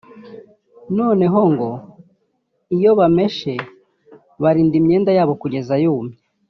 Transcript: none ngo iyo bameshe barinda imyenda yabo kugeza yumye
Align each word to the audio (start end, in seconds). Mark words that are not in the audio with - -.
none 0.97 1.23
ngo 1.57 1.69
iyo 2.75 2.91
bameshe 2.99 3.53
barinda 4.41 4.75
imyenda 4.81 5.11
yabo 5.17 5.33
kugeza 5.41 5.73
yumye 5.83 6.15